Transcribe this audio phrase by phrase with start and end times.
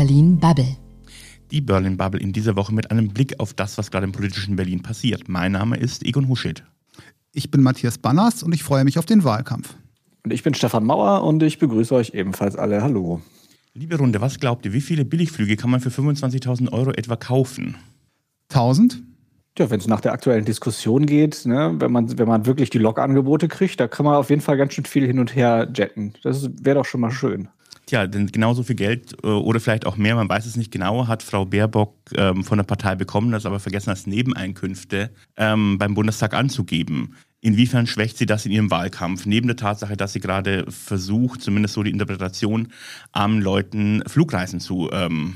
[0.00, 0.78] Berlin Bubble.
[1.50, 4.56] Die Berlin Bubble in dieser Woche mit einem Blick auf das, was gerade im politischen
[4.56, 5.28] Berlin passiert.
[5.28, 6.64] Mein Name ist Egon Huschild.
[7.34, 9.74] Ich bin Matthias Banners und ich freue mich auf den Wahlkampf.
[10.24, 12.82] Und ich bin Stefan Mauer und ich begrüße euch ebenfalls alle.
[12.82, 13.20] Hallo.
[13.74, 17.76] Liebe Runde, was glaubt ihr, wie viele Billigflüge kann man für 25.000 Euro etwa kaufen?
[18.48, 19.02] 1000?
[19.58, 22.78] Ja, wenn es nach der aktuellen Diskussion geht, ne, wenn, man, wenn man wirklich die
[22.78, 26.14] Log-Angebote kriegt, da kann man auf jeden Fall ganz schön viel hin und her jetten.
[26.22, 27.50] Das wäre doch schon mal schön.
[27.90, 31.08] Tja, denn genauso viel Geld äh, oder vielleicht auch mehr, man weiß es nicht genau,
[31.08, 35.94] hat Frau Baerbock ähm, von der Partei bekommen, das aber vergessen als Nebeneinkünfte ähm, beim
[35.94, 37.16] Bundestag anzugeben.
[37.40, 39.26] Inwiefern schwächt sie das in ihrem Wahlkampf?
[39.26, 42.68] Neben der Tatsache, dass sie gerade versucht, zumindest so die Interpretation,
[43.10, 45.34] armen Leuten Flugreisen zu ähm,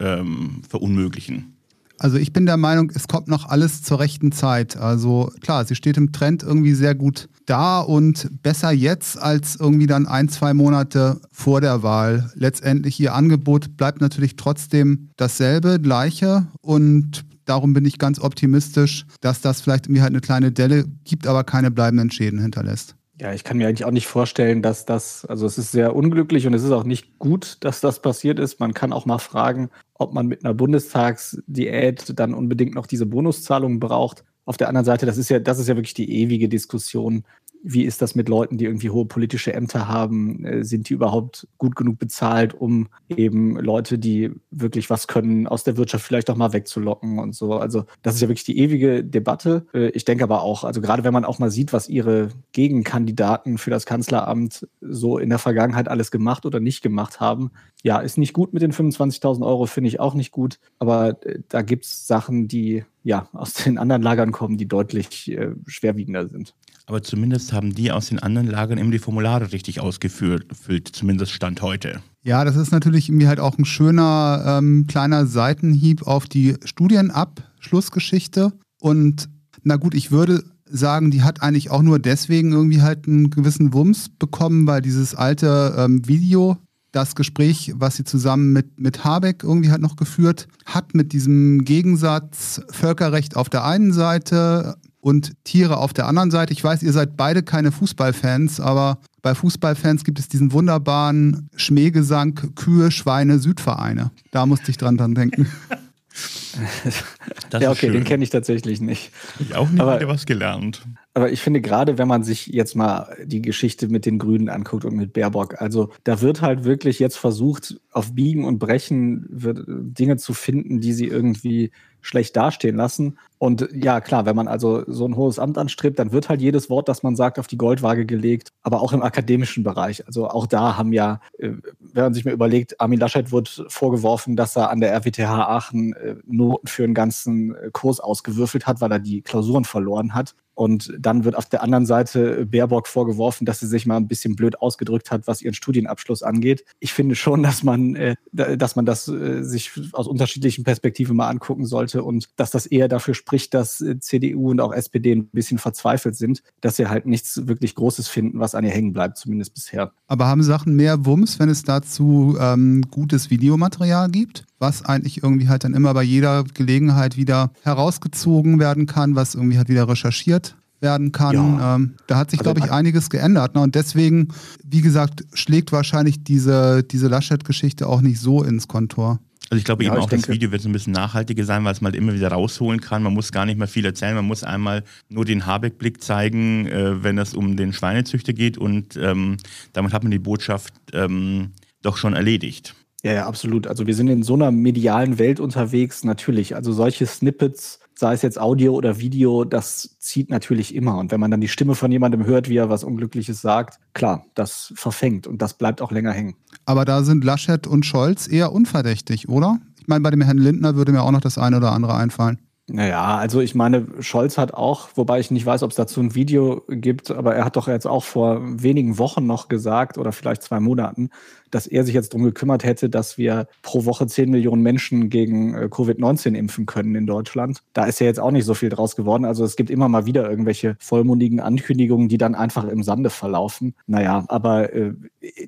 [0.00, 1.55] ähm, verunmöglichen.
[1.98, 4.76] Also ich bin der Meinung, es kommt noch alles zur rechten Zeit.
[4.76, 9.86] Also klar, sie steht im Trend irgendwie sehr gut da und besser jetzt als irgendwie
[9.86, 12.30] dann ein, zwei Monate vor der Wahl.
[12.34, 19.40] Letztendlich ihr Angebot bleibt natürlich trotzdem dasselbe, gleiche und darum bin ich ganz optimistisch, dass
[19.40, 22.96] das vielleicht irgendwie halt eine kleine Delle gibt, aber keine bleibenden Schäden hinterlässt.
[23.18, 26.46] Ja, ich kann mir eigentlich auch nicht vorstellen, dass das, also es ist sehr unglücklich
[26.46, 28.60] und es ist auch nicht gut, dass das passiert ist.
[28.60, 33.80] Man kann auch mal fragen, ob man mit einer Bundestagsdiät dann unbedingt noch diese Bonuszahlungen
[33.80, 34.22] braucht.
[34.44, 37.24] Auf der anderen Seite, das ist ja, das ist ja wirklich die ewige Diskussion
[37.68, 40.44] wie ist das mit Leuten, die irgendwie hohe politische Ämter haben?
[40.44, 45.64] Äh, sind die überhaupt gut genug bezahlt, um eben Leute, die wirklich was können, aus
[45.64, 47.54] der Wirtschaft vielleicht auch mal wegzulocken und so?
[47.54, 49.66] Also das ist ja wirklich die ewige Debatte.
[49.74, 53.58] Äh, ich denke aber auch, also gerade wenn man auch mal sieht, was ihre Gegenkandidaten
[53.58, 57.50] für das Kanzleramt so in der Vergangenheit alles gemacht oder nicht gemacht haben,
[57.82, 60.60] ja, ist nicht gut mit den 25.000 Euro, finde ich auch nicht gut.
[60.78, 65.32] Aber äh, da gibt es Sachen, die ja aus den anderen Lagern kommen, die deutlich
[65.32, 66.54] äh, schwerwiegender sind.
[66.86, 70.46] Aber zumindest haben die aus den anderen Lagern eben die Formulare richtig ausgefüllt,
[70.92, 72.00] zumindest Stand heute.
[72.22, 78.52] Ja, das ist natürlich irgendwie halt auch ein schöner ähm, kleiner Seitenhieb auf die Studienabschlussgeschichte.
[78.80, 79.28] Und
[79.64, 83.72] na gut, ich würde sagen, die hat eigentlich auch nur deswegen irgendwie halt einen gewissen
[83.72, 86.56] Wumms bekommen, weil dieses alte ähm, Video,
[86.92, 91.64] das Gespräch, was sie zusammen mit, mit Habeck irgendwie halt noch geführt hat, mit diesem
[91.64, 96.52] Gegensatz Völkerrecht auf der einen Seite, und Tiere auf der anderen Seite.
[96.52, 102.34] Ich weiß, ihr seid beide keine Fußballfans, aber bei Fußballfans gibt es diesen wunderbaren Schmähgesang
[102.56, 104.10] Kühe, Schweine, Südvereine.
[104.32, 105.46] Da musste ich dran, dran denken.
[107.60, 109.12] ja, okay, den kenne ich tatsächlich nicht.
[109.38, 110.84] Ich auch nicht, aber was gelernt.
[111.14, 114.84] Aber ich finde gerade, wenn man sich jetzt mal die Geschichte mit den Grünen anguckt
[114.84, 120.16] und mit Baerbock, also da wird halt wirklich jetzt versucht, auf Biegen und Brechen Dinge
[120.16, 121.70] zu finden, die sie irgendwie
[122.06, 123.18] schlecht dastehen lassen.
[123.38, 126.70] Und ja, klar, wenn man also so ein hohes Amt anstrebt, dann wird halt jedes
[126.70, 130.06] Wort, das man sagt, auf die Goldwaage gelegt, aber auch im akademischen Bereich.
[130.06, 131.50] Also auch da haben ja, äh,
[131.80, 135.92] wenn man sich mal überlegt, Armin Laschet wird vorgeworfen, dass er an der RWTH Aachen
[135.94, 140.34] äh, Noten für einen ganzen äh, Kurs ausgewürfelt hat, weil er die Klausuren verloren hat.
[140.56, 144.36] Und dann wird auf der anderen Seite Baerbock vorgeworfen, dass sie sich mal ein bisschen
[144.36, 146.64] blöd ausgedrückt hat, was ihren Studienabschluss angeht.
[146.80, 151.28] Ich finde schon, dass man, äh, dass man das äh, sich aus unterschiedlichen Perspektiven mal
[151.28, 155.26] angucken sollte und dass das eher dafür spricht, dass äh, CDU und auch SPD ein
[155.26, 159.18] bisschen verzweifelt sind, dass sie halt nichts wirklich Großes finden, was an ihr hängen bleibt,
[159.18, 159.92] zumindest bisher.
[160.06, 164.46] Aber haben Sachen mehr Wumms, wenn es dazu ähm, gutes Videomaterial gibt?
[164.58, 169.58] Was eigentlich irgendwie halt dann immer bei jeder Gelegenheit wieder herausgezogen werden kann, was irgendwie
[169.58, 171.34] halt wieder recherchiert werden kann.
[171.34, 171.74] Ja.
[171.76, 173.54] Ähm, da hat sich, also, glaube ich, einiges geändert.
[173.54, 173.60] Ne?
[173.62, 174.28] Und deswegen,
[174.64, 179.18] wie gesagt, schlägt wahrscheinlich diese, diese Laschet-Geschichte auch nicht so ins Kontor.
[179.48, 181.72] Also ich glaube ja, eben auch, das Video wird so ein bisschen nachhaltiger sein, weil
[181.72, 183.02] es man halt immer wieder rausholen kann.
[183.02, 184.16] Man muss gar nicht mehr viel erzählen.
[184.16, 188.58] Man muss einmal nur den Habeck-Blick zeigen, äh, wenn es um den Schweinezüchter geht.
[188.58, 189.36] Und ähm,
[189.72, 191.52] damit hat man die Botschaft ähm,
[191.82, 192.74] doch schon erledigt.
[193.06, 193.68] Ja, ja, absolut.
[193.68, 196.56] Also wir sind in so einer medialen Welt unterwegs, natürlich.
[196.56, 200.98] Also solche Snippets, sei es jetzt Audio oder Video, das zieht natürlich immer.
[200.98, 204.26] Und wenn man dann die Stimme von jemandem hört, wie er was Unglückliches sagt, klar,
[204.34, 206.34] das verfängt und das bleibt auch länger hängen.
[206.64, 209.60] Aber da sind Laschet und Scholz eher unverdächtig, oder?
[209.78, 212.40] Ich meine, bei dem Herrn Lindner würde mir auch noch das eine oder andere einfallen.
[212.68, 216.16] Naja, also ich meine, Scholz hat auch, wobei ich nicht weiß, ob es dazu ein
[216.16, 220.42] Video gibt, aber er hat doch jetzt auch vor wenigen Wochen noch gesagt oder vielleicht
[220.42, 221.10] zwei Monaten,
[221.50, 225.54] dass er sich jetzt darum gekümmert hätte, dass wir pro Woche 10 Millionen Menschen gegen
[225.54, 227.62] äh, Covid-19 impfen können in Deutschland.
[227.72, 229.24] Da ist ja jetzt auch nicht so viel draus geworden.
[229.24, 233.74] Also es gibt immer mal wieder irgendwelche vollmundigen Ankündigungen, die dann einfach im Sande verlaufen.
[233.86, 234.94] Naja, aber äh,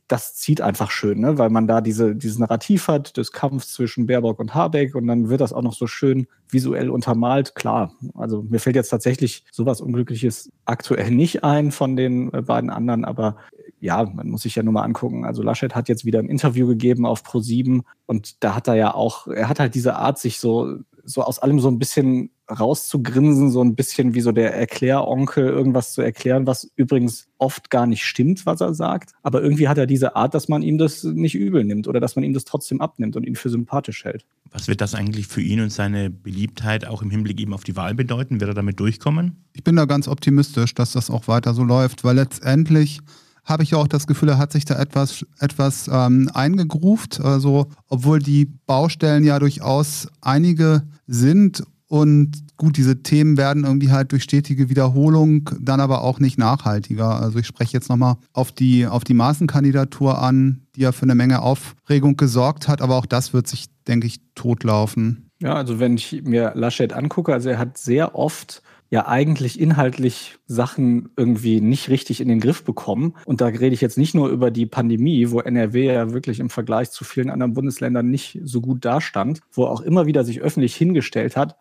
[0.07, 1.37] das zieht einfach schön, ne?
[1.37, 5.29] weil man da diese, dieses Narrativ hat des Kampfs zwischen Baerbock und Habeck und dann
[5.29, 7.55] wird das auch noch so schön visuell untermalt.
[7.55, 12.71] Klar, also mir fällt jetzt tatsächlich sowas Unglückliches aktuell nicht ein von den äh, beiden
[12.71, 13.37] anderen, aber
[13.81, 15.25] ja, man muss sich ja nur mal angucken.
[15.25, 18.95] Also Laschet hat jetzt wieder ein Interview gegeben auf Pro7 und da hat er ja
[18.95, 20.79] auch, er hat halt diese Art, sich so,
[21.09, 25.93] so aus allem so ein bisschen rauszugrinsen, so ein bisschen wie so der Erkläronkel, irgendwas
[25.93, 29.13] zu erklären, was übrigens oft gar nicht stimmt, was er sagt.
[29.23, 32.17] Aber irgendwie hat er diese Art, dass man ihm das nicht übel nimmt oder dass
[32.17, 34.27] man ihm das trotzdem abnimmt und ihn für sympathisch hält.
[34.51, 37.77] Was wird das eigentlich für ihn und seine Beliebtheit auch im Hinblick eben auf die
[37.77, 38.41] Wahl bedeuten?
[38.41, 39.45] Wird er damit durchkommen?
[39.55, 43.01] Ich bin da ganz optimistisch, dass das auch weiter so läuft, weil letztendlich
[43.49, 47.21] habe ich ja auch das Gefühl, er hat sich da etwas, etwas ähm, eingegruft.
[47.21, 54.13] Also, obwohl die Baustellen ja durchaus einige sind und gut, diese Themen werden irgendwie halt
[54.13, 57.21] durch stetige Wiederholung dann aber auch nicht nachhaltiger.
[57.21, 61.15] Also ich spreche jetzt nochmal auf die, auf die Maßenkandidatur an, die ja für eine
[61.15, 65.31] Menge Aufregung gesorgt hat, aber auch das wird sich, denke ich, totlaufen.
[65.41, 70.39] Ja, also wenn ich mir Laschet angucke, also er hat sehr oft ja eigentlich inhaltlich
[70.47, 73.15] Sachen irgendwie nicht richtig in den Griff bekommen.
[73.27, 76.51] Und da rede ich jetzt nicht nur über die Pandemie, wo NRW ja wirklich im
[76.51, 80.75] Vergleich zu vielen anderen Bundesländern nicht so gut dastand, wo auch immer wieder sich öffentlich
[80.75, 81.57] hingestellt hat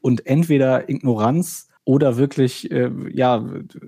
[0.00, 3.44] und entweder Ignoranz oder wirklich äh, ja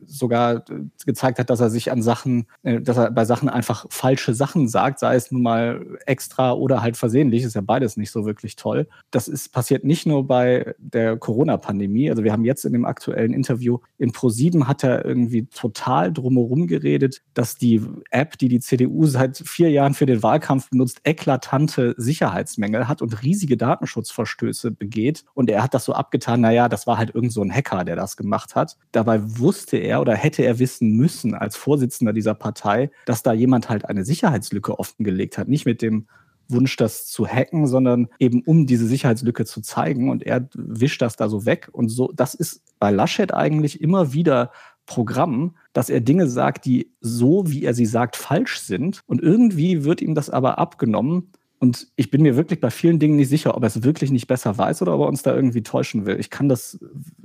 [0.06, 0.64] sogar
[1.06, 4.66] gezeigt hat, dass er sich an Sachen, äh, dass er bei Sachen einfach falsche Sachen
[4.66, 8.56] sagt, sei es nun mal extra oder halt versehentlich, ist ja beides nicht so wirklich
[8.56, 8.88] toll.
[9.12, 12.10] Das ist passiert nicht nur bei der Corona-Pandemie.
[12.10, 16.66] Also wir haben jetzt in dem aktuellen Interview in Pro7 hat er irgendwie total drumherum
[16.66, 21.94] geredet, dass die App, die die CDU seit vier Jahren für den Wahlkampf benutzt, eklatante
[21.98, 25.24] Sicherheitsmängel hat und riesige Datenschutzverstöße begeht.
[25.34, 27.91] Und er hat das so abgetan, naja, das war halt irgend so ein Hacker, der
[27.96, 28.76] das gemacht hat.
[28.92, 33.68] Dabei wusste er oder hätte er wissen müssen als Vorsitzender dieser Partei, dass da jemand
[33.68, 35.48] halt eine Sicherheitslücke offengelegt hat.
[35.48, 36.06] Nicht mit dem
[36.48, 40.10] Wunsch, das zu hacken, sondern eben um diese Sicherheitslücke zu zeigen.
[40.10, 41.68] Und er wischt das da so weg.
[41.72, 44.50] Und so, das ist bei Laschet eigentlich immer wieder
[44.86, 49.00] Programm, dass er Dinge sagt, die so, wie er sie sagt, falsch sind.
[49.06, 53.14] Und irgendwie wird ihm das aber abgenommen, und ich bin mir wirklich bei vielen Dingen
[53.14, 55.62] nicht sicher, ob er es wirklich nicht besser weiß oder ob er uns da irgendwie
[55.62, 56.18] täuschen will.
[56.18, 56.76] Ich kann das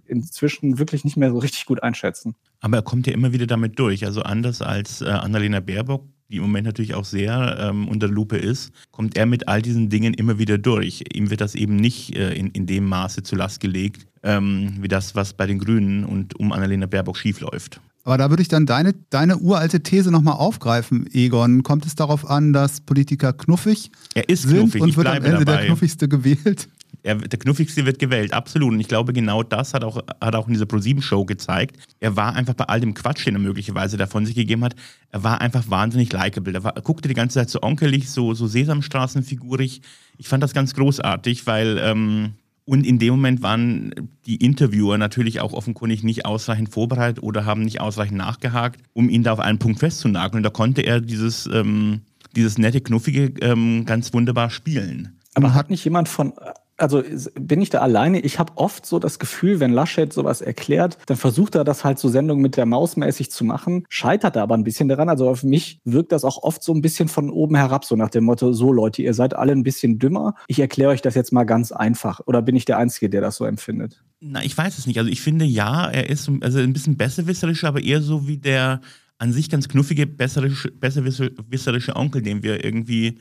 [0.06, 2.36] inzwischen wirklich nicht mehr so richtig gut einschätzen.
[2.60, 4.06] Aber er kommt ja immer wieder damit durch.
[4.06, 8.38] Also anders als äh, Annalena Baerbock, die im Moment natürlich auch sehr ähm, unter Lupe
[8.38, 11.04] ist, kommt er mit all diesen Dingen immer wieder durch.
[11.12, 14.88] Ihm wird das eben nicht äh, in, in dem Maße zu Last gelegt, ähm, wie
[14.88, 17.82] das, was bei den Grünen und um Annalena Baerbock schiefläuft.
[18.08, 21.64] Aber da würde ich dann deine, deine uralte These nochmal aufgreifen, Egon.
[21.64, 25.16] Kommt es darauf an, dass Politiker knuffig er ist sind knuffig, und ich wird am
[25.18, 25.58] Ende dabei.
[25.58, 26.70] der knuffigste gewählt?
[27.04, 28.72] Er, der Knuffigste wird gewählt, absolut.
[28.72, 31.78] Und ich glaube, genau das hat auch, hat auch in dieser ProSieben-Show gezeigt.
[32.00, 34.76] Er war einfach bei all dem Quatsch, den er möglicherweise davon sich gegeben hat,
[35.12, 36.54] er war einfach wahnsinnig likable.
[36.54, 39.82] Er, war, er guckte die ganze Zeit so onkelig, so, so Sesamstraßenfigurig.
[40.18, 42.36] Ich fand das ganz großartig, weil ähm,
[42.68, 43.94] und in dem Moment waren
[44.26, 49.24] die Interviewer natürlich auch offenkundig nicht ausreichend vorbereitet oder haben nicht ausreichend nachgehakt, um ihn
[49.24, 50.40] da auf einen Punkt festzunageln.
[50.40, 52.02] Und da konnte er dieses, ähm,
[52.36, 55.18] dieses nette, knuffige ähm, ganz wunderbar spielen.
[55.34, 56.34] Aber hat nicht jemand von
[56.78, 57.04] also
[57.36, 58.20] bin ich da alleine?
[58.20, 62.00] Ich habe oft so das Gefühl, wenn Laschet sowas erklärt, dann versucht er das halt
[62.00, 65.10] so Sendung mit der Maus mäßig zu machen, scheitert er aber ein bisschen daran.
[65.10, 68.10] Also auf mich wirkt das auch oft so ein bisschen von oben herab, so nach
[68.10, 70.36] dem Motto, so Leute, ihr seid alle ein bisschen dümmer.
[70.48, 72.22] Ich erkläre euch das jetzt mal ganz einfach.
[72.26, 74.04] Oder bin ich der Einzige, der das so empfindet?
[74.20, 75.00] Na, ich weiß es nicht.
[75.00, 78.82] Also ich finde ja, er ist also ein bisschen besserwisserisch, aber eher so wie der
[79.20, 83.18] an sich ganz knuffige, besserwisserische Onkel, den wir irgendwie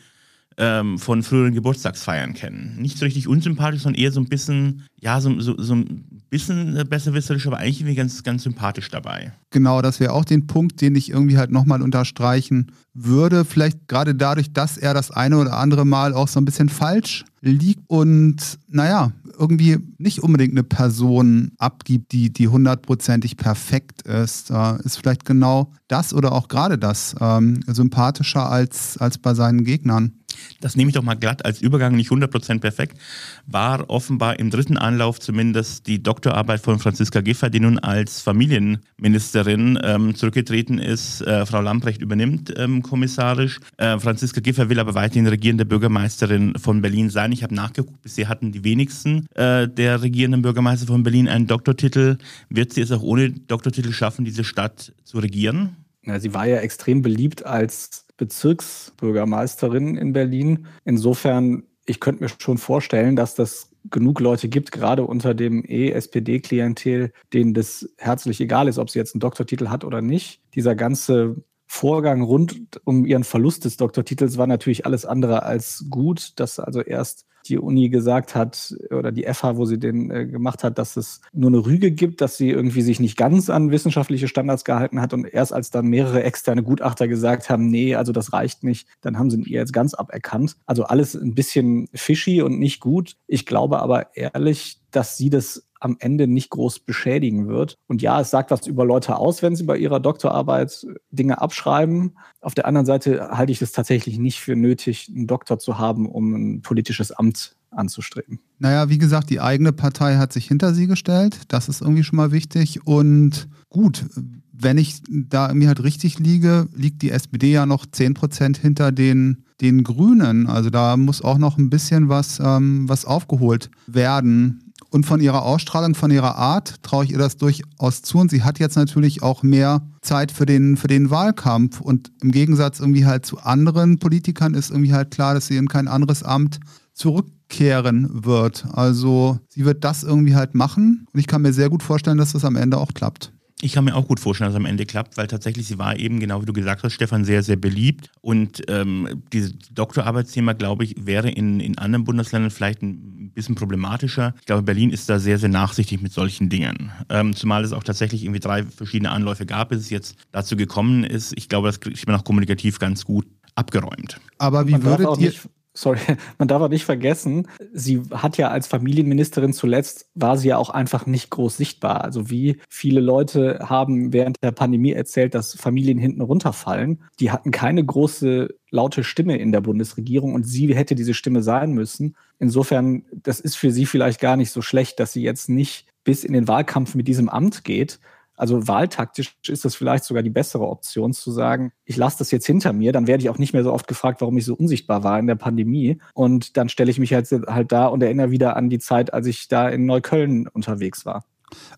[0.59, 2.77] ähm, von früheren Geburtstagsfeiern kennen.
[2.79, 6.83] Nicht so richtig unsympathisch, sondern eher so ein bisschen, ja, so, so, so ein bisschen
[6.89, 9.33] besserwisserisch, aber eigentlich irgendwie ganz, ganz sympathisch dabei.
[9.51, 13.45] Genau, das wäre auch den Punkt, den ich irgendwie halt nochmal unterstreichen würde.
[13.45, 17.25] Vielleicht gerade dadurch, dass er das eine oder andere Mal auch so ein bisschen falsch
[17.43, 18.37] liegt und
[18.69, 25.25] naja, irgendwie nicht unbedingt eine Person abgibt, die, die hundertprozentig perfekt ist, äh, ist vielleicht
[25.25, 30.13] genau das oder auch gerade das ähm, sympathischer als, als bei seinen Gegnern.
[30.61, 32.99] Das nehme ich doch mal glatt als Übergang, nicht 100% perfekt,
[33.47, 39.79] war offenbar im dritten Anlauf zumindest die Doktorarbeit von Franziska Giffey, die nun als Familienministerin
[39.83, 41.21] ähm, zurückgetreten ist.
[41.23, 43.61] Äh, Frau Lamprecht übernimmt ähm, kommissarisch.
[43.77, 47.33] Äh, Franziska Giffey will aber weiterhin regierende Bürgermeisterin von Berlin sein.
[47.33, 52.19] Ich habe nachgeguckt, bisher hatten die wenigsten äh, der regierenden Bürgermeister von Berlin einen Doktortitel.
[52.49, 55.77] Wird sie es auch ohne Doktortitel schaffen, diese Stadt zu regieren?
[56.05, 60.67] Ja, sie war ja extrem beliebt als Bezirksbürgermeisterin in Berlin.
[60.85, 67.13] Insofern, ich könnte mir schon vorstellen, dass das genug Leute gibt, gerade unter dem E-SPD-Klientel,
[67.33, 70.41] denen das herzlich egal ist, ob sie jetzt einen Doktortitel hat oder nicht.
[70.55, 76.33] Dieser ganze Vorgang rund um ihren Verlust des Doktortitels war natürlich alles andere als gut,
[76.37, 80.65] dass also erst die Uni gesagt hat oder die FH, wo sie den äh, gemacht
[80.65, 84.29] hat, dass es nur eine Rüge gibt, dass sie irgendwie sich nicht ganz an wissenschaftliche
[84.29, 88.33] Standards gehalten hat und erst als dann mehrere externe Gutachter gesagt haben, nee, also das
[88.33, 90.57] reicht nicht, dann haben sie ihr jetzt ganz aberkannt.
[90.67, 93.17] Also alles ein bisschen fishy und nicht gut.
[93.27, 97.79] Ich glaube aber ehrlich, dass sie das am Ende nicht groß beschädigen wird.
[97.87, 102.17] Und ja, es sagt was über Leute aus, wenn sie bei ihrer Doktorarbeit Dinge abschreiben.
[102.41, 106.09] Auf der anderen Seite halte ich es tatsächlich nicht für nötig, einen Doktor zu haben,
[106.09, 108.41] um ein politisches Amt anzustreben.
[108.59, 111.41] Naja, wie gesagt, die eigene Partei hat sich hinter sie gestellt.
[111.49, 112.87] Das ist irgendwie schon mal wichtig.
[112.87, 114.05] Und gut,
[114.53, 118.93] wenn ich da irgendwie halt richtig liege, liegt die SPD ja noch 10 Prozent hinter
[118.93, 120.47] den, den Grünen.
[120.47, 124.66] Also da muss auch noch ein bisschen was, ähm, was aufgeholt werden.
[124.91, 128.19] Und von ihrer Ausstrahlung, von ihrer Art traue ich ihr das durchaus zu.
[128.19, 131.81] Und sie hat jetzt natürlich auch mehr Zeit für den, für den Wahlkampf.
[131.81, 135.69] Und im Gegensatz irgendwie halt zu anderen Politikern ist irgendwie halt klar, dass sie in
[135.69, 136.61] kein anderes Amt
[136.95, 138.67] zurückkehren wird.
[138.73, 141.07] Also sie wird das irgendwie halt machen.
[141.13, 143.33] Und ich kann mir sehr gut vorstellen, dass das am Ende auch klappt.
[143.63, 145.99] Ich kann mir auch gut vorstellen, dass es am Ende klappt, weil tatsächlich sie war
[145.99, 148.11] eben, genau wie du gesagt hast, Stefan, sehr, sehr beliebt.
[148.21, 154.35] Und ähm, dieses Doktorarbeitsthema, glaube ich, wäre in, in anderen Bundesländern vielleicht ein bisschen problematischer.
[154.41, 156.93] Ich glaube, Berlin ist da sehr, sehr nachsichtig mit solchen Dingen.
[157.09, 161.05] Ähm, zumal es auch tatsächlich irgendwie drei verschiedene Anläufe gab, bis es jetzt dazu gekommen
[161.05, 161.33] ist.
[161.37, 164.21] Ich glaube, das kriegt man auch kommunikativ ganz gut abgeräumt.
[164.37, 165.33] Aber wie würdet ihr
[165.77, 165.99] sorry,
[166.39, 170.71] man darf auch nicht vergessen, sie hat ja als Familienministerin zuletzt, war sie ja auch
[170.71, 172.03] einfach nicht groß sichtbar.
[172.03, 177.03] Also wie viele Leute haben während der Pandemie erzählt, dass Familien hinten runterfallen.
[177.21, 181.73] Die hatten keine große laute Stimme in der Bundesregierung und sie hätte diese Stimme sein
[181.73, 182.17] müssen.
[182.39, 186.25] Insofern, das ist für sie vielleicht gar nicht so schlecht, dass sie jetzt nicht bis
[186.25, 187.99] in den Wahlkampf mit diesem Amt geht,
[188.37, 192.47] also wahltaktisch ist das vielleicht sogar die bessere Option zu sagen, ich lasse das jetzt
[192.47, 195.03] hinter mir, dann werde ich auch nicht mehr so oft gefragt, warum ich so unsichtbar
[195.03, 195.99] war in der Pandemie.
[196.15, 199.27] Und dann stelle ich mich halt, halt da und erinnere wieder an die Zeit, als
[199.27, 201.25] ich da in Neukölln unterwegs war.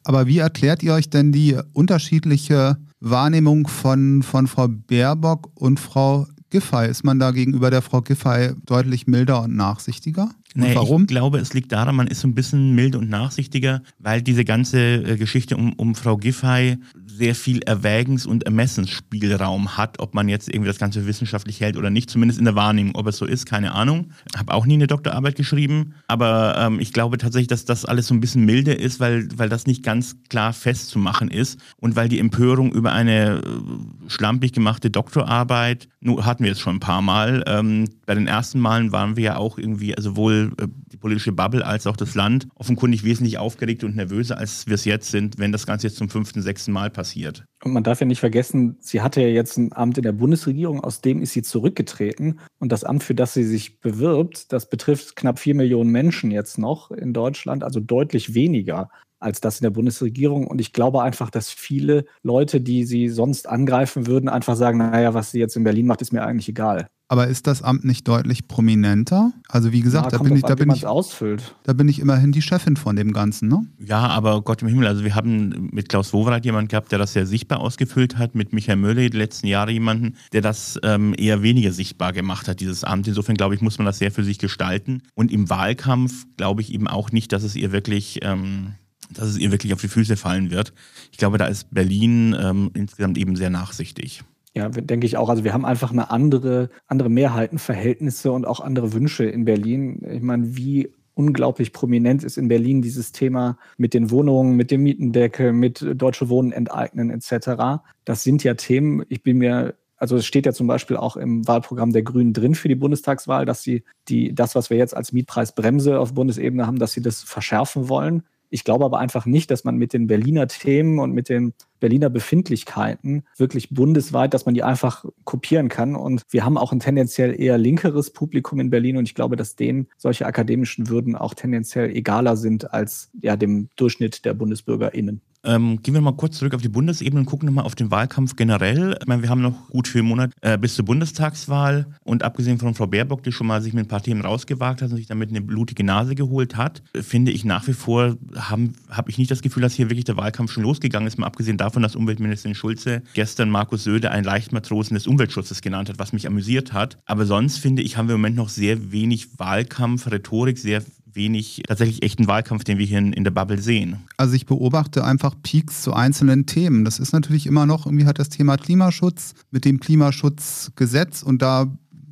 [0.05, 6.27] Aber wie erklärt ihr euch denn die unterschiedliche Wahrnehmung von, von Frau Baerbock und Frau
[6.51, 6.89] Giffey?
[6.89, 10.31] Ist man da gegenüber der Frau Giffey deutlich milder und nachsichtiger?
[10.55, 11.03] Nee, warum?
[11.03, 14.45] Ich glaube, es liegt daran, man ist so ein bisschen mild und nachsichtiger, weil diese
[14.45, 20.29] ganze äh, Geschichte um, um Frau Giffey sehr viel Erwägens- und Ermessensspielraum hat, ob man
[20.29, 22.95] jetzt irgendwie das Ganze wissenschaftlich hält oder nicht, zumindest in der Wahrnehmung.
[22.95, 24.13] Ob es so ist, keine Ahnung.
[24.37, 28.15] Habe auch nie eine Doktorarbeit geschrieben, aber ähm, ich glaube tatsächlich, dass das alles so
[28.15, 32.21] ein bisschen milde ist, weil, weil das nicht ganz klar festzumachen ist und weil die
[32.21, 37.43] Empörung über eine äh, schlampig gemachte Doktorarbeit, nur hatten wir es schon ein paar Mal.
[37.47, 41.33] Ähm, bei den ersten Malen waren wir ja auch irgendwie, also wohl äh, die politische
[41.33, 45.39] Bubble als auch das Land, offenkundig wesentlich aufgeregt und nervöser, als wir es jetzt sind,
[45.39, 47.45] wenn das Ganze jetzt zum fünften, sechsten Mal passiert.
[47.65, 50.81] Und man darf ja nicht vergessen, sie hatte ja jetzt ein Amt in der Bundesregierung,
[50.81, 52.41] aus dem ist sie zurückgetreten.
[52.59, 56.59] Und das Amt, für das sie sich bewirbt, das betrifft knapp vier Millionen Menschen jetzt
[56.59, 58.91] noch in Deutschland, also deutlich weniger
[59.21, 60.47] als das in der Bundesregierung.
[60.47, 65.15] Und ich glaube einfach, dass viele Leute, die sie sonst angreifen würden, einfach sagen, naja,
[65.15, 66.89] was sie jetzt in Berlin macht, ist mir eigentlich egal.
[67.11, 69.33] Aber ist das Amt nicht deutlich prominenter?
[69.49, 71.55] Also wie gesagt, ja, da bin ich, da bin ich, ausfüllt.
[71.63, 73.67] da bin ich immerhin die Chefin von dem Ganzen, ne?
[73.79, 77.15] Ja, aber Gott im Himmel, also wir haben mit Klaus Wowereit jemanden gehabt, der das
[77.15, 81.43] sehr sichtbar ausgefüllt hat, mit Michael Mölle die letzten Jahre jemanden, der das ähm, eher
[81.43, 83.09] weniger sichtbar gemacht hat, dieses Amt.
[83.09, 85.03] Insofern glaube ich, muss man das sehr für sich gestalten.
[85.15, 88.75] Und im Wahlkampf glaube ich eben auch nicht, dass es ihr wirklich ähm,
[89.11, 90.75] dass es ihr wirklich auf die Füße fallen wird.
[91.11, 94.23] Ich glaube, da ist Berlin ähm, insgesamt eben sehr nachsichtig.
[94.59, 95.29] Ja, denke ich auch.
[95.29, 100.05] Also wir haben einfach eine andere, andere Mehrheitenverhältnisse und auch andere Wünsche in Berlin.
[100.11, 104.83] Ich meine, wie unglaublich prominent ist in Berlin dieses Thema mit den Wohnungen, mit dem
[104.83, 107.85] Mietendeckel, mit Deutsche Wohnen enteignen etc.
[108.05, 111.47] Das sind ja Themen, ich bin mir also es steht ja zum Beispiel auch im
[111.47, 115.13] Wahlprogramm der Grünen drin für die Bundestagswahl, dass sie die, das, was wir jetzt als
[115.13, 118.23] Mietpreisbremse auf Bundesebene haben, dass sie das verschärfen wollen.
[118.51, 122.11] Ich glaube aber einfach nicht, dass man mit den Berliner Themen und mit den Berliner
[122.11, 125.95] Befindlichkeiten wirklich bundesweit, dass man die einfach kopieren kann.
[125.95, 129.57] Und wir haben auch ein tendenziell eher linkeres Publikum in Berlin und ich glaube, dass
[129.57, 135.21] denen solche akademischen Würden auch tendenziell egaler sind als ja dem Durchschnitt der BundesbürgerInnen.
[135.45, 138.37] Ähm, gehen wir mal kurz zurück auf die Bundesebene und gucken nochmal auf den Wahlkampf
[138.37, 138.97] generell.
[139.01, 142.75] Ich meine, wir haben noch gut vier Monate äh, bis zur Bundestagswahl und abgesehen von
[142.75, 145.31] Frau Baerbock, die schon mal sich mit ein paar Themen rausgewagt hat und sich damit
[145.31, 149.43] eine blutige Nase geholt hat, finde ich nach wie vor, habe hab ich nicht das
[149.43, 153.03] Gefühl, dass hier wirklich der Wahlkampf schon losgegangen ist, mal abgesehen davon, dass Umweltministerin Schulze
[153.15, 156.99] gestern Markus Söder ein Leichtmatrosen des Umweltschutzes genannt hat, was mich amüsiert hat.
[157.07, 160.83] Aber sonst finde ich, haben wir im Moment noch sehr wenig Wahlkampf, Rhetorik, sehr
[161.19, 163.99] wenig tatsächlich echten Wahlkampf, den wir hier in, in, der Bubble sehen.
[164.17, 166.87] Also ich beobachte einfach Peaks zu einzelnen Themen.
[166.87, 171.71] Das ist natürlich immer noch, irgendwie hat das Thema Klimaschutz mit dem Klimaschutzgesetz und da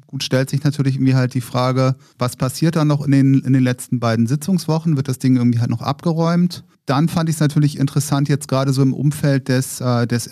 [0.09, 3.53] Gut, stellt sich natürlich irgendwie halt die Frage, was passiert da noch in den, in
[3.53, 4.97] den letzten beiden Sitzungswochen?
[4.97, 6.65] Wird das Ding irgendwie halt noch abgeräumt?
[6.87, 10.29] Dann fand ich es natürlich interessant, jetzt gerade so im Umfeld des, äh, des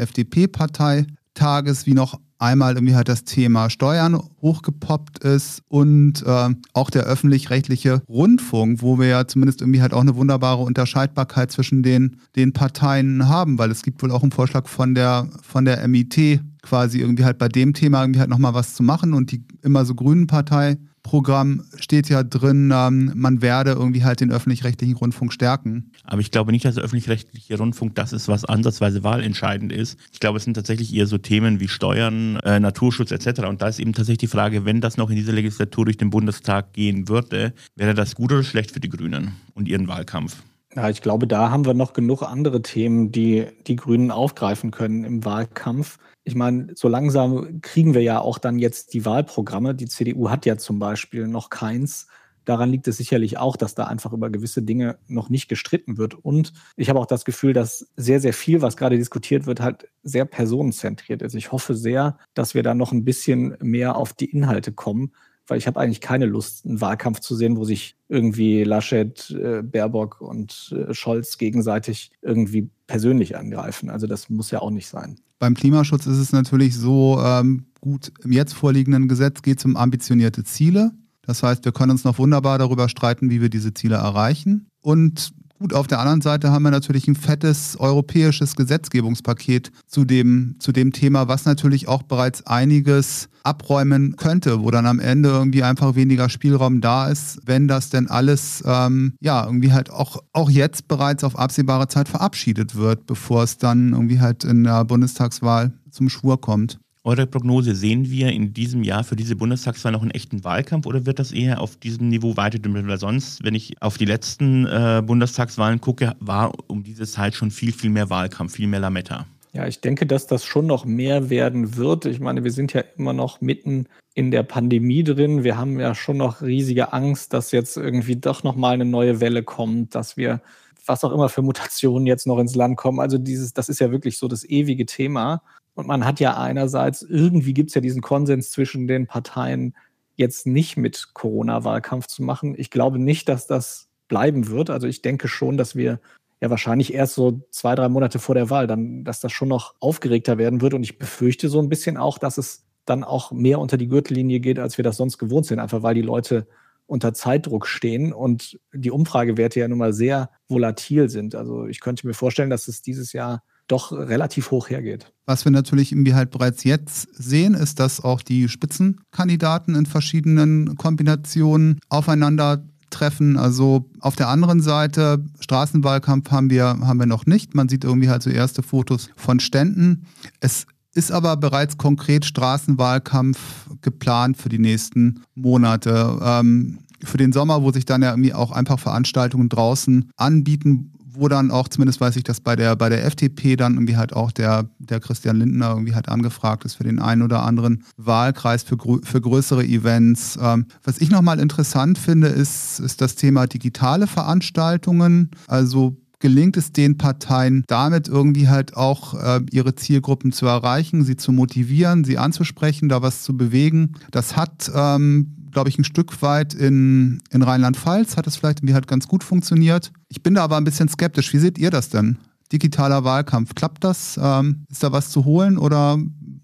[1.34, 7.04] FDP-Parteitages, wie noch einmal irgendwie halt das Thema Steuern hochgepoppt ist und äh, auch der
[7.04, 12.52] öffentlich-rechtliche Rundfunk, wo wir ja zumindest irgendwie halt auch eine wunderbare Unterscheidbarkeit zwischen den, den
[12.52, 16.98] Parteien haben, weil es gibt wohl auch einen Vorschlag von der, von der MIT, quasi
[17.00, 19.94] irgendwie halt bei dem Thema irgendwie halt nochmal was zu machen und die immer so
[19.94, 25.92] grünen Partei Programm steht ja drin, ähm, man werde irgendwie halt den öffentlich-rechtlichen Rundfunk stärken.
[26.02, 29.98] Aber ich glaube nicht, dass der öffentlich-rechtliche Rundfunk das ist, was ansatzweise wahlentscheidend ist.
[30.12, 33.42] Ich glaube, es sind tatsächlich eher so Themen wie Steuern, äh, Naturschutz etc.
[33.42, 36.10] Und da ist eben tatsächlich die Frage, wenn das noch in dieser Legislatur durch den
[36.10, 40.42] Bundestag gehen würde, wäre das gut oder schlecht für die Grünen und ihren Wahlkampf?
[40.74, 45.04] Ja, ich glaube, da haben wir noch genug andere Themen, die die Grünen aufgreifen können
[45.04, 49.74] im Wahlkampf ich meine, so langsam kriegen wir ja auch dann jetzt die Wahlprogramme.
[49.74, 52.06] Die CDU hat ja zum Beispiel noch keins.
[52.44, 56.14] Daran liegt es sicherlich auch, dass da einfach über gewisse Dinge noch nicht gestritten wird.
[56.14, 59.88] Und ich habe auch das Gefühl, dass sehr, sehr viel, was gerade diskutiert wird, halt
[60.02, 61.34] sehr personenzentriert ist.
[61.34, 65.12] Ich hoffe sehr, dass wir da noch ein bisschen mehr auf die Inhalte kommen,
[65.46, 69.62] weil ich habe eigentlich keine Lust, einen Wahlkampf zu sehen, wo sich irgendwie Laschet, äh,
[69.62, 73.90] Baerbock und äh, Scholz gegenseitig irgendwie persönlich angreifen.
[73.90, 75.18] Also das muss ja auch nicht sein.
[75.44, 79.76] Beim Klimaschutz ist es natürlich so, ähm, gut, im jetzt vorliegenden Gesetz geht es um
[79.76, 80.92] ambitionierte Ziele.
[81.20, 84.68] Das heißt, wir können uns noch wunderbar darüber streiten, wie wir diese Ziele erreichen.
[84.80, 90.56] Und Gut, auf der anderen Seite haben wir natürlich ein fettes europäisches Gesetzgebungspaket zu dem,
[90.58, 95.62] zu dem Thema, was natürlich auch bereits einiges abräumen könnte, wo dann am Ende irgendwie
[95.62, 100.50] einfach weniger Spielraum da ist, wenn das denn alles ähm, ja irgendwie halt auch, auch
[100.50, 105.72] jetzt bereits auf absehbare Zeit verabschiedet wird, bevor es dann irgendwie halt in der Bundestagswahl
[105.90, 106.78] zum Schwur kommt.
[107.06, 111.04] Eure Prognose, sehen wir in diesem Jahr für diese Bundestagswahl noch einen echten Wahlkampf oder
[111.04, 112.88] wird das eher auf diesem Niveau weiterdümpeln?
[112.88, 117.50] Weil sonst, wenn ich auf die letzten äh, Bundestagswahlen gucke, war um diese Zeit schon
[117.50, 119.26] viel, viel mehr Wahlkampf, viel mehr Lametta.
[119.52, 122.06] Ja, ich denke, dass das schon noch mehr werden wird.
[122.06, 125.44] Ich meine, wir sind ja immer noch mitten in der Pandemie drin.
[125.44, 129.20] Wir haben ja schon noch riesige Angst, dass jetzt irgendwie doch noch mal eine neue
[129.20, 130.40] Welle kommt, dass wir
[130.86, 132.98] was auch immer für Mutationen jetzt noch ins Land kommen.
[132.98, 135.42] Also dieses, das ist ja wirklich so das ewige Thema.
[135.74, 139.74] Und man hat ja einerseits, irgendwie gibt es ja diesen Konsens zwischen den Parteien,
[140.16, 142.54] jetzt nicht mit Corona-Wahlkampf zu machen.
[142.56, 144.70] Ich glaube nicht, dass das bleiben wird.
[144.70, 146.00] Also ich denke schon, dass wir
[146.40, 149.74] ja wahrscheinlich erst so zwei, drei Monate vor der Wahl, dann, dass das schon noch
[149.80, 150.74] aufgeregter werden wird.
[150.74, 154.40] Und ich befürchte so ein bisschen auch, dass es dann auch mehr unter die Gürtellinie
[154.40, 156.46] geht, als wir das sonst gewohnt sind, einfach weil die Leute
[156.86, 161.34] unter Zeitdruck stehen und die Umfragewerte ja nun mal sehr volatil sind.
[161.34, 165.12] Also ich könnte mir vorstellen, dass es dieses Jahr doch relativ hoch hergeht.
[165.26, 170.76] Was wir natürlich irgendwie halt bereits jetzt sehen, ist, dass auch die Spitzenkandidaten in verschiedenen
[170.76, 173.36] Kombinationen aufeinander treffen.
[173.36, 177.54] Also auf der anderen Seite, Straßenwahlkampf haben wir, haben wir noch nicht.
[177.54, 180.06] Man sieht irgendwie halt so erste Fotos von Ständen.
[180.40, 183.38] Es ist aber bereits konkret Straßenwahlkampf
[183.80, 186.18] geplant für die nächsten Monate.
[186.22, 191.28] Ähm, für den Sommer, wo sich dann ja irgendwie auch einfach Veranstaltungen draußen anbieten, wo
[191.28, 194.32] dann auch, zumindest weiß ich, dass bei der, bei der FDP dann irgendwie halt auch
[194.32, 198.76] der, der Christian Lindner irgendwie halt angefragt ist für den einen oder anderen Wahlkreis für,
[199.02, 200.38] für größere Events.
[200.40, 205.30] Ähm, was ich nochmal interessant finde, ist, ist das Thema digitale Veranstaltungen.
[205.46, 211.16] Also gelingt es den Parteien damit irgendwie halt auch äh, ihre Zielgruppen zu erreichen, sie
[211.16, 213.92] zu motivieren, sie anzusprechen, da was zu bewegen.
[214.10, 218.74] Das hat ähm, glaube ich, ein Stück weit in, in Rheinland-Pfalz hat es vielleicht irgendwie
[218.74, 219.92] halt ganz gut funktioniert.
[220.08, 221.32] Ich bin da aber ein bisschen skeptisch.
[221.32, 222.18] Wie seht ihr das denn?
[222.52, 224.20] Digitaler Wahlkampf, klappt das?
[224.22, 225.98] Ähm, ist da was zu holen oder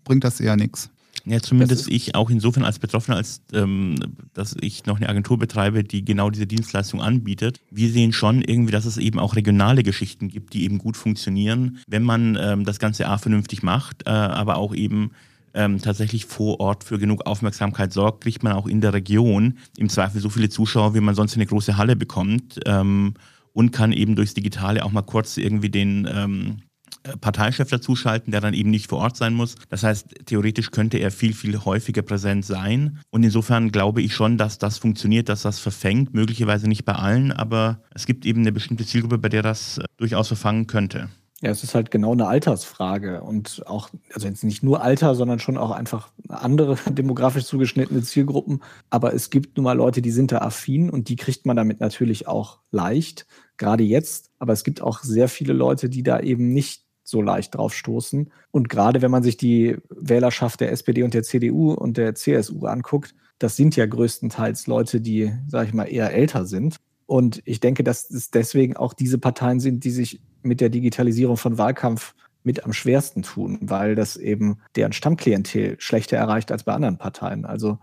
[0.05, 0.89] bringt das eher nichts?
[1.27, 3.97] Ja, zumindest ich auch insofern als Betroffener, als ähm,
[4.33, 7.61] dass ich noch eine Agentur betreibe, die genau diese Dienstleistung anbietet.
[7.71, 11.79] Wir sehen schon irgendwie, dass es eben auch regionale Geschichten gibt, die eben gut funktionieren,
[11.87, 15.11] wenn man ähm, das Ganze A vernünftig macht, äh, aber auch eben
[15.55, 19.89] ähm, tatsächlich vor Ort für genug Aufmerksamkeit sorgt, kriegt man auch in der Region im
[19.89, 23.15] Zweifel so viele Zuschauer, wie man sonst in eine große Halle bekommt ähm,
[23.53, 26.63] und kann eben durchs Digitale auch mal kurz irgendwie den ähm,
[27.21, 29.55] Parteichef dazuschalten, der dann eben nicht vor Ort sein muss.
[29.69, 33.01] Das heißt, theoretisch könnte er viel, viel häufiger präsent sein.
[33.11, 36.13] Und insofern glaube ich schon, dass das funktioniert, dass das verfängt.
[36.13, 39.85] Möglicherweise nicht bei allen, aber es gibt eben eine bestimmte Zielgruppe, bei der das äh,
[39.97, 41.09] durchaus verfangen könnte.
[41.43, 45.39] Ja, es ist halt genau eine Altersfrage und auch, also jetzt nicht nur Alter, sondern
[45.39, 48.63] schon auch einfach andere demografisch zugeschnittene Zielgruppen.
[48.91, 51.81] Aber es gibt nun mal Leute, die sind da affin und die kriegt man damit
[51.81, 53.27] natürlich auch leicht,
[53.57, 54.31] gerade jetzt.
[54.39, 58.31] Aber es gibt auch sehr viele Leute, die da eben nicht so leicht drauf stoßen.
[58.51, 62.67] Und gerade wenn man sich die Wählerschaft der SPD und der CDU und der CSU
[62.67, 66.77] anguckt, das sind ja größtenteils Leute, die, sage ich mal, eher älter sind.
[67.07, 71.37] Und ich denke, dass es deswegen auch diese Parteien sind, die sich mit der Digitalisierung
[71.37, 76.73] von Wahlkampf mit am schwersten tun, weil das eben deren Stammklientel schlechter erreicht als bei
[76.73, 77.45] anderen Parteien.
[77.45, 77.79] Also,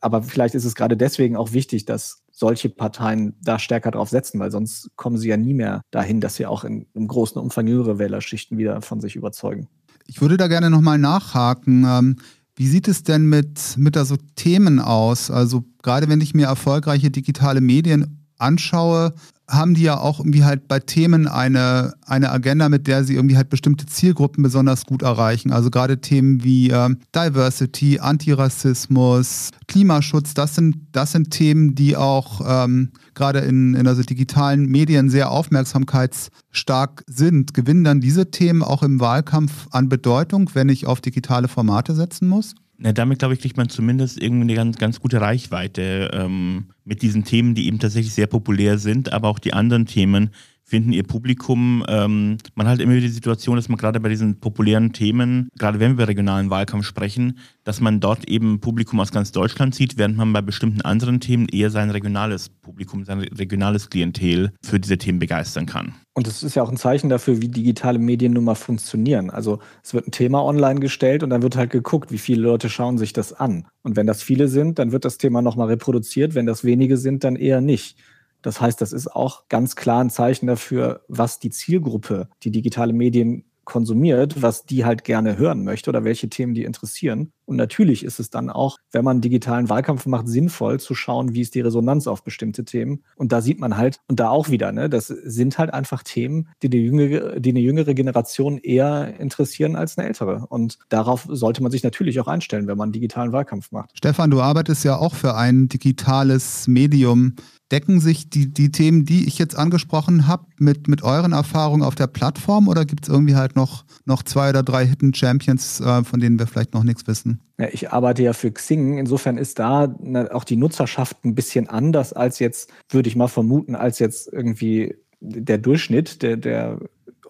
[0.00, 4.40] aber vielleicht ist es gerade deswegen auch wichtig, dass solche Parteien da stärker drauf setzen,
[4.40, 7.66] weil sonst kommen sie ja nie mehr dahin, dass sie auch in, im großen Umfang
[7.66, 9.68] jüngere Wählerschichten wieder von sich überzeugen.
[10.06, 11.84] Ich würde da gerne nochmal nachhaken.
[11.84, 12.16] Ähm,
[12.56, 15.30] wie sieht es denn mit, mit so Themen aus?
[15.30, 19.14] Also gerade wenn ich mir erfolgreiche digitale Medien anschaue,
[19.48, 23.36] haben die ja auch irgendwie halt bei Themen eine, eine Agenda, mit der sie irgendwie
[23.36, 25.52] halt bestimmte Zielgruppen besonders gut erreichen.
[25.52, 32.40] Also gerade Themen wie äh, Diversity, Antirassismus, Klimaschutz, das sind, das sind Themen, die auch
[32.46, 37.52] ähm, gerade in, in also digitalen Medien sehr aufmerksamkeitsstark sind.
[37.52, 42.28] Gewinnen dann diese Themen auch im Wahlkampf an Bedeutung, wenn ich auf digitale Formate setzen
[42.28, 42.54] muss?
[42.84, 47.00] Na, damit, glaube ich, kriegt man zumindest irgendwie eine ganz, ganz gute Reichweite ähm, mit
[47.00, 50.28] diesen Themen, die eben tatsächlich sehr populär sind, aber auch die anderen Themen
[50.64, 51.84] finden ihr Publikum.
[51.88, 55.78] Ähm, man hat immer wieder die Situation, dass man gerade bei diesen populären Themen, gerade
[55.78, 59.98] wenn wir über regionalen Wahlkampf sprechen, dass man dort eben Publikum aus ganz Deutschland sieht,
[59.98, 64.98] während man bei bestimmten anderen Themen eher sein regionales Publikum, sein regionales Klientel für diese
[64.98, 65.94] Themen begeistern kann.
[66.14, 69.30] Und das ist ja auch ein Zeichen dafür, wie digitale Medien nun mal funktionieren.
[69.30, 72.68] Also es wird ein Thema online gestellt und dann wird halt geguckt, wie viele Leute
[72.68, 73.66] schauen sich das an.
[73.82, 76.34] Und wenn das viele sind, dann wird das Thema nochmal reproduziert.
[76.34, 77.98] Wenn das wenige sind, dann eher nicht.
[78.44, 82.92] Das heißt, das ist auch ganz klar ein Zeichen dafür, was die Zielgruppe, die digitale
[82.92, 87.32] Medien konsumiert, was die halt gerne hören möchte oder welche Themen die interessieren.
[87.46, 91.40] Und natürlich ist es dann auch, wenn man digitalen Wahlkampf macht, sinnvoll zu schauen, wie
[91.40, 93.02] ist die Resonanz auf bestimmte Themen.
[93.16, 96.48] Und da sieht man halt, und da auch wieder, ne, das sind halt einfach Themen,
[96.62, 100.46] die, die, jüngere, die eine jüngere Generation eher interessieren als eine ältere.
[100.48, 103.90] Und darauf sollte man sich natürlich auch einstellen, wenn man digitalen Wahlkampf macht.
[103.94, 107.34] Stefan, du arbeitest ja auch für ein digitales Medium.
[107.72, 111.94] Decken sich die, die Themen, die ich jetzt angesprochen habe, mit, mit euren Erfahrungen auf
[111.94, 116.04] der Plattform oder gibt es irgendwie halt noch, noch zwei oder drei Hidden Champions, äh,
[116.04, 117.40] von denen wir vielleicht noch nichts wissen?
[117.58, 118.98] Ja, ich arbeite ja für Xing.
[118.98, 119.94] Insofern ist da
[120.32, 124.94] auch die Nutzerschaft ein bisschen anders als jetzt, würde ich mal vermuten, als jetzt irgendwie
[125.20, 126.78] der Durchschnitt der, der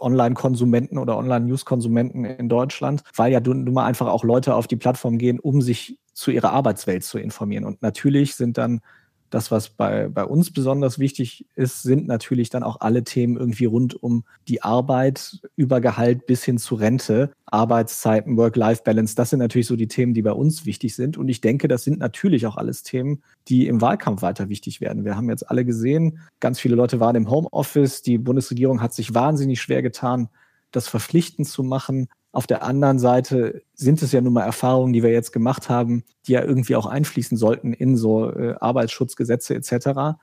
[0.01, 5.19] Online-Konsumenten oder Online-News-Konsumenten in Deutschland, weil ja nun mal einfach auch Leute auf die Plattform
[5.19, 7.65] gehen, um sich zu ihrer Arbeitswelt zu informieren.
[7.65, 8.81] Und natürlich sind dann
[9.31, 13.65] das, was bei, bei uns besonders wichtig ist, sind natürlich dann auch alle Themen irgendwie
[13.65, 19.17] rund um die Arbeit, über Gehalt bis hin zu Rente, Arbeitszeiten, Work-Life-Balance.
[19.17, 21.19] Das sind natürlich so die Themen, die bei uns wichtig sind.
[21.19, 25.05] Und ich denke, das sind natürlich auch alles Themen, die im Wahlkampf weiter wichtig werden.
[25.05, 28.03] Wir haben jetzt alle gesehen, ganz viele Leute waren im Homeoffice.
[28.03, 30.29] Die Bundesregierung hat sich wahnsinnig schwer getan,
[30.71, 32.09] das verpflichtend zu machen.
[32.35, 36.03] Auf der anderen Seite sind es ja nun mal Erfahrungen, die wir jetzt gemacht haben,
[36.27, 40.19] die ja irgendwie auch einfließen sollten in so äh, Arbeitsschutzgesetze etc.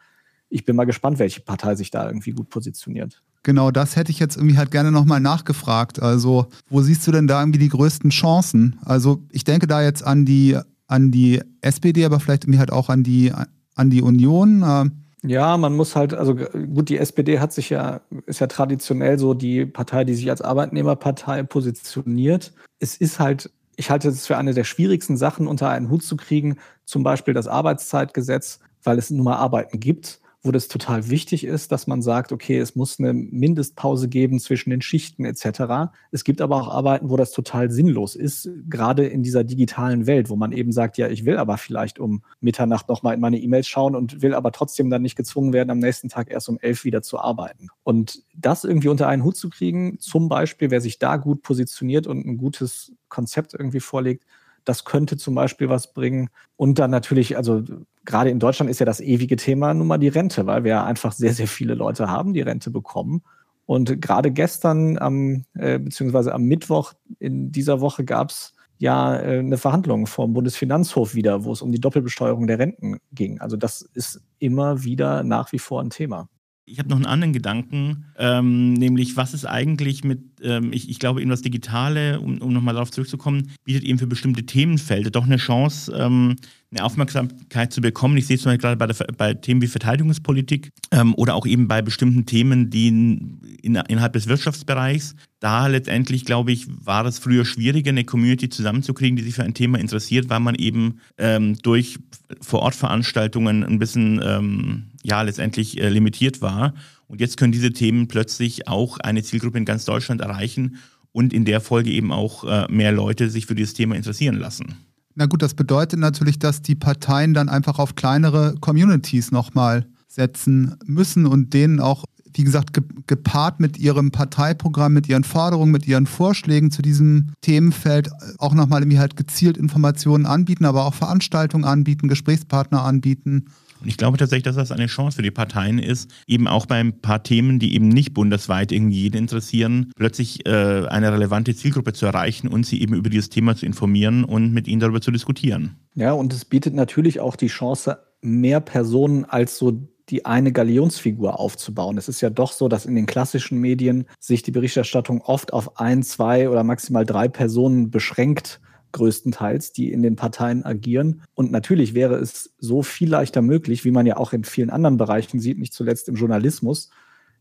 [0.49, 3.23] Ich bin mal gespannt, welche Partei sich da irgendwie gut positioniert.
[3.43, 6.01] Genau, das hätte ich jetzt irgendwie halt gerne nochmal nachgefragt.
[6.01, 8.77] Also, wo siehst du denn da irgendwie die größten Chancen?
[8.83, 12.89] Also, ich denke da jetzt an die, an die SPD, aber vielleicht irgendwie halt auch
[12.89, 13.31] an die,
[13.75, 14.91] an die Union.
[15.23, 19.35] Ja, man muss halt, also gut, die SPD hat sich ja, ist ja traditionell so
[19.35, 22.53] die Partei, die sich als Arbeitnehmerpartei positioniert.
[22.79, 26.17] Es ist halt, ich halte es für eine der schwierigsten Sachen unter einen Hut zu
[26.17, 31.43] kriegen, zum Beispiel das Arbeitszeitgesetz, weil es nun mal Arbeiten gibt wo das total wichtig
[31.43, 35.91] ist, dass man sagt, okay, es muss eine Mindestpause geben zwischen den Schichten etc.
[36.11, 40.29] Es gibt aber auch Arbeiten, wo das total sinnlos ist, gerade in dieser digitalen Welt,
[40.29, 43.67] wo man eben sagt, ja, ich will aber vielleicht um Mitternacht nochmal in meine E-Mails
[43.67, 46.85] schauen und will aber trotzdem dann nicht gezwungen werden, am nächsten Tag erst um elf
[46.85, 47.67] wieder zu arbeiten.
[47.83, 52.07] Und das irgendwie unter einen Hut zu kriegen, zum Beispiel, wer sich da gut positioniert
[52.07, 54.25] und ein gutes Konzept irgendwie vorlegt,
[54.65, 56.29] das könnte zum Beispiel was bringen.
[56.55, 57.63] Und dann natürlich, also
[58.05, 61.11] gerade in Deutschland ist ja das ewige Thema nun mal die Rente, weil wir einfach
[61.11, 63.23] sehr, sehr viele Leute haben, die Rente bekommen.
[63.65, 69.39] Und gerade gestern, am, äh, beziehungsweise am Mittwoch in dieser Woche gab es ja äh,
[69.39, 73.39] eine Verhandlung vom Bundesfinanzhof wieder, wo es um die Doppelbesteuerung der Renten ging.
[73.39, 76.27] Also das ist immer wieder nach wie vor ein Thema.
[76.71, 80.99] Ich habe noch einen anderen Gedanken, ähm, nämlich was ist eigentlich mit, ähm, ich, ich
[80.99, 85.25] glaube eben das Digitale, um, um nochmal darauf zurückzukommen, bietet eben für bestimmte Themenfelder doch
[85.25, 86.37] eine Chance, ähm,
[86.71, 88.15] eine Aufmerksamkeit zu bekommen.
[88.15, 92.25] Ich sehe es gerade bei, bei Themen wie Verteidigungspolitik ähm, oder auch eben bei bestimmten
[92.25, 97.89] Themen, die in, in, innerhalb des Wirtschaftsbereichs, da letztendlich, glaube ich, war es früher schwieriger,
[97.89, 101.99] eine Community zusammenzukriegen, die sich für ein Thema interessiert, weil man eben ähm, durch
[102.39, 106.73] Vor-Ort-Veranstaltungen ein bisschen ähm, ja letztendlich äh, limitiert war.
[107.07, 110.77] Und jetzt können diese Themen plötzlich auch eine Zielgruppe in ganz Deutschland erreichen
[111.11, 114.75] und in der Folge eben auch äh, mehr Leute sich für dieses Thema interessieren lassen.
[115.15, 120.77] Na gut, das bedeutet natürlich, dass die Parteien dann einfach auf kleinere Communities nochmal setzen
[120.85, 126.05] müssen und denen auch, wie gesagt, gepaart mit ihrem Parteiprogramm, mit ihren Forderungen, mit ihren
[126.05, 132.07] Vorschlägen zu diesem Themenfeld auch nochmal irgendwie halt gezielt Informationen anbieten, aber auch Veranstaltungen anbieten,
[132.07, 133.47] Gesprächspartner anbieten
[133.81, 136.75] und ich glaube tatsächlich, dass das eine Chance für die Parteien ist, eben auch bei
[136.75, 141.93] ein paar Themen, die eben nicht bundesweit irgendwie jeden interessieren, plötzlich äh, eine relevante Zielgruppe
[141.93, 145.11] zu erreichen und sie eben über dieses Thema zu informieren und mit ihnen darüber zu
[145.11, 145.77] diskutieren.
[145.95, 151.39] Ja, und es bietet natürlich auch die Chance, mehr Personen als so die eine Galionsfigur
[151.39, 151.97] aufzubauen.
[151.97, 155.79] Es ist ja doch so, dass in den klassischen Medien sich die Berichterstattung oft auf
[155.79, 158.59] ein, zwei oder maximal drei Personen beschränkt
[158.91, 161.23] größtenteils, die in den Parteien agieren.
[161.33, 164.97] Und natürlich wäre es so viel leichter möglich, wie man ja auch in vielen anderen
[164.97, 166.89] Bereichen sieht, nicht zuletzt im Journalismus,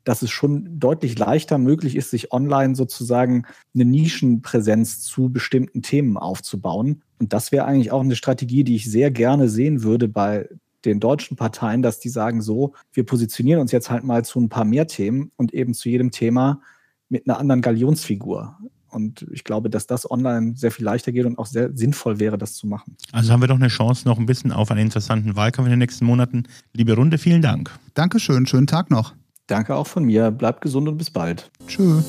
[0.04, 6.16] dass es schon deutlich leichter möglich ist, sich online sozusagen eine Nischenpräsenz zu bestimmten Themen
[6.16, 7.02] aufzubauen.
[7.18, 10.48] Und das wäre eigentlich auch eine Strategie, die ich sehr gerne sehen würde bei
[10.84, 14.48] den deutschen Parteien, dass die sagen so, wir positionieren uns jetzt halt mal zu ein
[14.48, 16.62] paar mehr Themen und eben zu jedem Thema
[17.10, 18.56] mit einer anderen Galionsfigur.
[18.90, 22.38] Und ich glaube, dass das online sehr viel leichter geht und auch sehr sinnvoll wäre,
[22.38, 22.96] das zu machen.
[23.12, 25.79] Also haben wir doch eine Chance noch ein bisschen auf einen interessanten Wahlkampf in den
[25.79, 26.44] nächsten Monaten.
[26.72, 27.70] Liebe Runde, vielen Dank.
[27.94, 29.14] Dankeschön, schönen Tag noch.
[29.46, 30.31] Danke auch von mir.
[30.31, 31.50] Bleibt gesund und bis bald.
[31.66, 32.03] Tschö.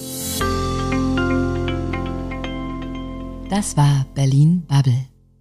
[3.49, 5.10] Das war Berlin Bubble.